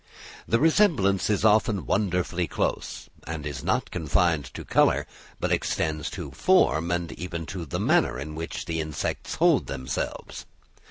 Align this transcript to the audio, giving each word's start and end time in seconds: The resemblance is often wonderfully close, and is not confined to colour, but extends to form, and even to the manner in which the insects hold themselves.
The 0.47 0.57
resemblance 0.59 1.29
is 1.29 1.45
often 1.45 1.85
wonderfully 1.85 2.47
close, 2.47 3.07
and 3.27 3.45
is 3.45 3.63
not 3.63 3.91
confined 3.91 4.45
to 4.55 4.65
colour, 4.65 5.05
but 5.39 5.51
extends 5.51 6.09
to 6.17 6.31
form, 6.31 6.89
and 6.89 7.11
even 7.11 7.45
to 7.53 7.67
the 7.67 7.79
manner 7.79 8.17
in 8.19 8.33
which 8.33 8.65
the 8.65 8.79
insects 8.81 9.35
hold 9.35 9.67
themselves. 9.67 10.47